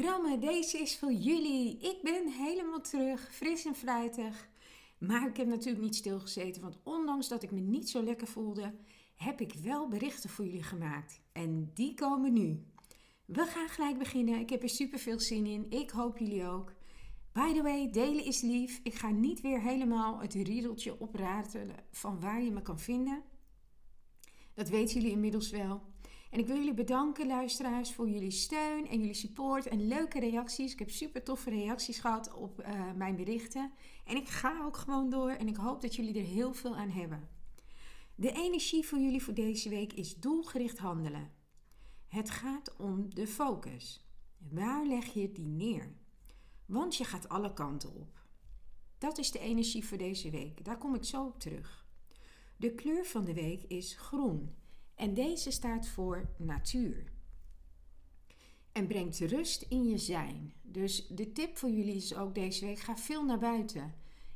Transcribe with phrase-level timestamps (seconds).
[0.00, 1.78] Ramme, deze is voor jullie.
[1.78, 4.48] Ik ben helemaal terug, fris en fruitig.
[4.98, 8.74] Maar ik heb natuurlijk niet stilgezeten, want ondanks dat ik me niet zo lekker voelde,
[9.14, 11.20] heb ik wel berichten voor jullie gemaakt.
[11.32, 12.64] En die komen nu.
[13.24, 14.40] We gaan gelijk beginnen.
[14.40, 15.66] Ik heb er super veel zin in.
[15.70, 16.72] Ik hoop jullie ook.
[17.32, 18.80] By the way, delen is lief.
[18.82, 23.22] Ik ga niet weer helemaal het riedeltje opratelen van waar je me kan vinden.
[24.54, 25.82] Dat weten jullie inmiddels wel.
[26.30, 30.72] En ik wil jullie bedanken, luisteraars, voor jullie steun en jullie support en leuke reacties.
[30.72, 33.72] Ik heb super toffe reacties gehad op uh, mijn berichten.
[34.04, 36.90] En ik ga ook gewoon door en ik hoop dat jullie er heel veel aan
[36.90, 37.28] hebben.
[38.14, 41.32] De energie voor jullie voor deze week is doelgericht handelen.
[42.08, 44.06] Het gaat om de focus.
[44.50, 45.92] Waar leg je die neer?
[46.66, 48.26] Want je gaat alle kanten op.
[48.98, 50.64] Dat is de energie voor deze week.
[50.64, 51.86] Daar kom ik zo op terug.
[52.56, 54.54] De kleur van de week is groen.
[54.98, 57.12] En deze staat voor natuur.
[58.72, 60.52] En brengt rust in je zijn.
[60.62, 63.94] Dus de tip voor jullie is ook deze week: ga veel naar buiten.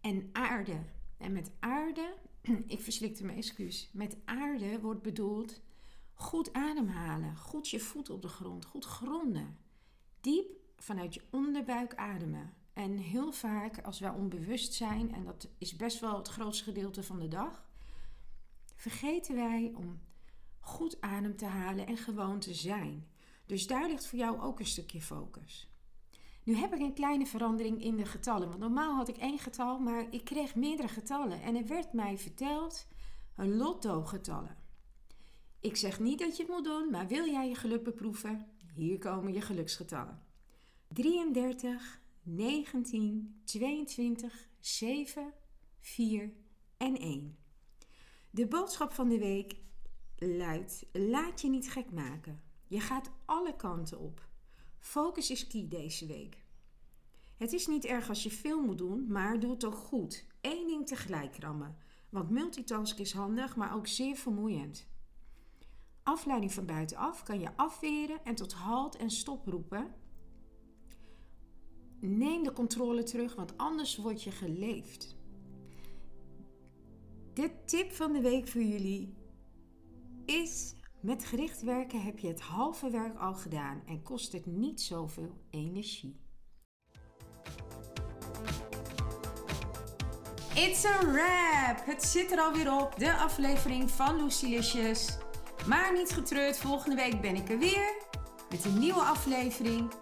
[0.00, 0.84] En aarde.
[1.16, 2.14] En met aarde,
[2.66, 3.90] ik verslikte mijn excuus.
[3.92, 5.60] Met aarde wordt bedoeld
[6.14, 9.58] goed ademhalen, goed je voet op de grond, goed gronden.
[10.20, 12.52] Diep vanuit je onderbuik ademen.
[12.72, 17.02] En heel vaak als wij onbewust zijn, en dat is best wel het grootste gedeelte
[17.02, 17.68] van de dag,
[18.74, 20.00] vergeten wij om
[20.64, 23.08] goed adem te halen en gewoon te zijn.
[23.46, 25.68] Dus daar ligt voor jou ook een stukje focus.
[26.44, 28.48] Nu heb ik een kleine verandering in de getallen.
[28.48, 31.42] Want normaal had ik één getal, maar ik kreeg meerdere getallen.
[31.42, 32.86] En er werd mij verteld
[33.36, 34.56] een lotto-getallen.
[35.60, 38.46] Ik zeg niet dat je het moet doen, maar wil jij je geluk beproeven?
[38.74, 40.22] Hier komen je geluksgetallen.
[40.88, 45.32] 33, 19, 22, 7,
[45.80, 46.32] 4
[46.76, 47.36] en 1.
[48.30, 49.56] De boodschap van de week
[50.18, 52.42] luidt: laat je niet gek maken.
[52.66, 54.28] Je gaat alle kanten op.
[54.78, 56.42] Focus is key deze week.
[57.36, 60.26] Het is niet erg als je veel moet doen, maar doe het ook goed.
[60.40, 61.76] Eén ding tegelijk rammen.
[62.08, 64.86] Want multitask is handig, maar ook zeer vermoeiend.
[66.02, 69.94] Afleiding van buitenaf kan je afweren en tot halt en stop roepen.
[72.00, 75.16] Neem de controle terug, want anders word je geleefd.
[77.32, 79.14] De tip van de week voor jullie
[80.26, 84.80] is met gericht werken heb je het halve werk al gedaan en kost het niet
[84.80, 86.20] zoveel energie.
[90.54, 91.86] It's a wrap!
[91.86, 95.16] Het zit er alweer op, de aflevering van Lucilicious.
[95.66, 98.02] Maar niet getreurd, volgende week ben ik er weer
[98.50, 99.92] met een nieuwe aflevering.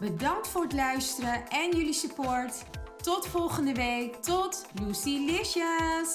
[0.00, 2.64] Bedankt voor het luisteren en jullie support.
[3.02, 4.14] Tot volgende week.
[4.14, 6.14] Tot Lucilicious!